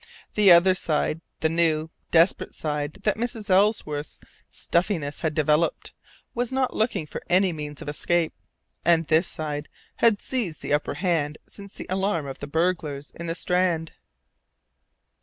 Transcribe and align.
The 0.33 0.51
other 0.51 0.73
side, 0.73 1.21
the 1.41 1.49
new, 1.49 1.91
desperate 2.09 2.55
side 2.55 2.93
that 3.03 3.17
Mrs. 3.19 3.51
Ellsworth's 3.51 4.19
"stuffiness" 4.49 5.19
had 5.19 5.35
developed, 5.35 5.93
was 6.33 6.51
not 6.51 6.75
looking 6.75 7.05
for 7.05 7.21
any 7.29 7.53
means 7.53 7.83
of 7.83 7.87
escape; 7.87 8.33
and 8.83 9.05
this 9.05 9.27
side 9.27 9.69
had 9.97 10.19
seized 10.19 10.63
the 10.63 10.73
upper 10.73 10.95
hand 10.95 11.37
since 11.47 11.75
the 11.75 11.85
alarm 11.87 12.25
of 12.25 12.39
the 12.39 12.47
burglars 12.47 13.11
in 13.11 13.27
the 13.27 13.35
Strand. 13.35 13.91